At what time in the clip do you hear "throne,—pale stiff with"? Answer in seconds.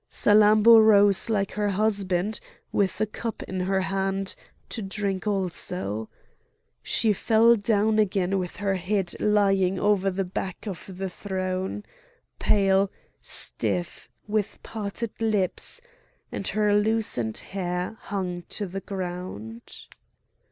11.07-14.63